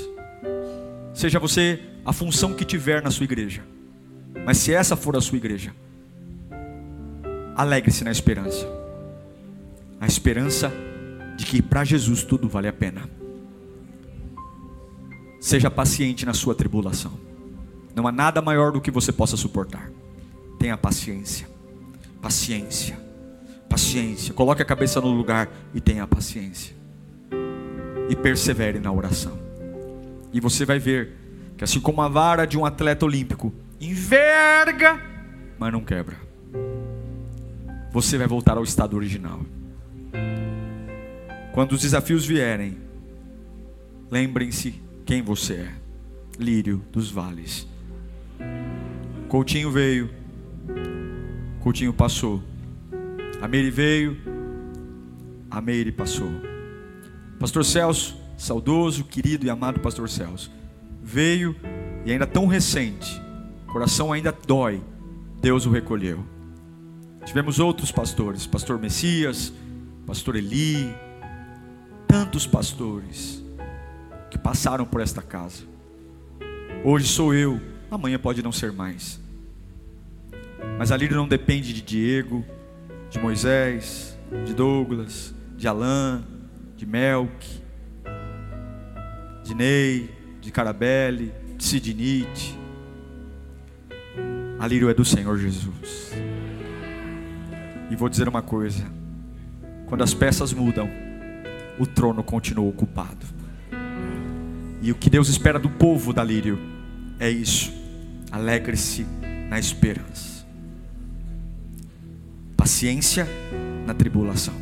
[1.12, 3.64] seja você a função que tiver na sua igreja,
[4.46, 5.74] mas se essa for a sua igreja,
[7.56, 8.64] alegre-se na esperança,
[10.00, 10.72] a esperança
[11.36, 13.10] de que para Jesus tudo vale a pena.
[15.40, 17.33] Seja paciente na sua tribulação.
[17.94, 19.90] Não há nada maior do que você possa suportar.
[20.58, 21.46] Tenha paciência.
[22.20, 22.98] Paciência.
[23.68, 24.34] Paciência.
[24.34, 26.74] Coloque a cabeça no lugar e tenha paciência.
[28.08, 29.38] E persevere na oração.
[30.32, 31.12] E você vai ver
[31.56, 35.00] que assim como a vara de um atleta olímpico enverga,
[35.58, 36.16] mas não quebra.
[37.92, 39.40] Você vai voltar ao estado original.
[41.52, 42.76] Quando os desafios vierem,
[44.10, 45.72] lembrem-se quem você é.
[46.36, 47.68] Lírio dos vales.
[49.28, 50.10] Coutinho veio.
[51.60, 52.42] Coutinho passou.
[53.40, 54.16] A Meire veio.
[55.50, 56.30] A Meire passou.
[57.38, 60.50] Pastor Celso, saudoso, querido e amado Pastor Celso,
[61.02, 61.54] veio
[62.04, 63.20] e ainda tão recente,
[63.66, 64.82] coração ainda dói,
[65.40, 66.24] Deus o recolheu.
[67.24, 69.52] Tivemos outros pastores, Pastor Messias,
[70.06, 70.94] Pastor Eli,
[72.06, 73.42] tantos pastores
[74.30, 75.64] que passaram por esta casa.
[76.84, 77.60] Hoje sou eu,
[77.90, 79.20] amanhã pode não ser mais.
[80.78, 82.44] Mas a líder não depende de Diego,
[83.10, 86.24] de Moisés, de Douglas, de Alain,
[86.76, 87.62] de Melk,
[89.44, 90.10] de Ney,
[90.40, 92.58] de Carabelli, de Sidnite.
[94.58, 96.12] A lírio é do Senhor Jesus.
[97.90, 98.84] E vou dizer uma coisa:
[99.86, 100.88] quando as peças mudam,
[101.78, 103.26] o trono continua ocupado.
[104.82, 106.58] E o que Deus espera do povo da Lírio
[107.18, 107.72] é isso.
[108.34, 109.06] Alegre-se
[109.48, 110.44] na esperança.
[112.56, 113.28] Paciência
[113.86, 114.54] na tribulação.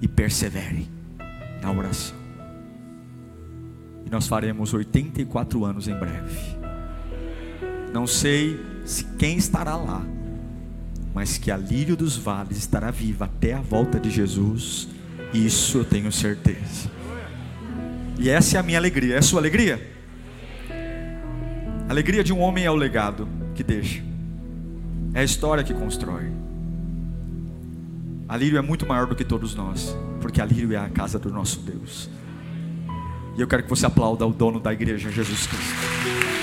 [0.00, 0.88] E persevere
[1.60, 2.16] na oração.
[4.06, 6.56] E nós faremos 84 anos em breve.
[7.92, 10.02] Não sei se quem estará lá,
[11.12, 14.88] mas que a lírio dos vales estará viva até a volta de Jesus.
[15.34, 16.90] Isso eu tenho certeza.
[18.18, 19.16] E essa é a minha alegria.
[19.16, 19.93] É a sua alegria?
[21.86, 24.02] A alegria de um homem é o legado que deixa.
[25.12, 26.32] É a história que constrói.
[28.26, 31.18] A Lírio é muito maior do que todos nós, porque a Lírio é a casa
[31.18, 32.08] do nosso Deus.
[33.36, 36.33] E eu quero que você aplauda o dono da igreja, Jesus Cristo.